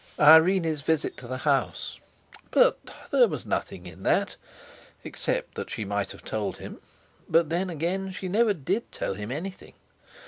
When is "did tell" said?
8.55-9.13